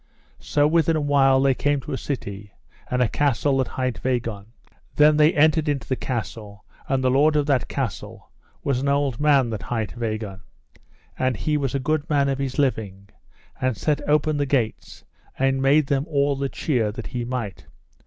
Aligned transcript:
So 0.39 0.65
within 0.67 0.95
a 0.95 0.99
while 0.99 1.39
they 1.39 1.53
came 1.53 1.79
to 1.81 1.93
a 1.93 1.95
city, 1.99 2.53
and 2.89 3.03
a 3.03 3.07
castle 3.07 3.57
that 3.59 3.67
hight 3.67 3.99
Vagon. 3.99 4.47
There 4.95 5.11
they 5.11 5.31
entered 5.35 5.69
into 5.69 5.87
the 5.87 5.95
castle, 5.95 6.65
and 6.89 7.03
the 7.03 7.11
lord 7.11 7.35
of 7.35 7.45
that 7.45 7.67
castle 7.67 8.31
was 8.63 8.79
an 8.81 8.87
old 8.89 9.19
man 9.19 9.51
that 9.51 9.61
hight 9.61 9.91
Vagon, 9.91 10.41
and 11.19 11.37
he 11.37 11.55
was 11.55 11.75
a 11.75 11.79
good 11.79 12.09
man 12.09 12.29
of 12.29 12.39
his 12.39 12.57
living, 12.57 13.09
and 13.61 13.77
set 13.77 14.01
open 14.09 14.37
the 14.37 14.47
gates, 14.47 15.03
and 15.37 15.61
made 15.61 15.85
them 15.85 16.07
all 16.09 16.35
the 16.35 16.49
cheer 16.49 16.91
that 16.91 17.05
he 17.05 17.23
might. 17.23 17.67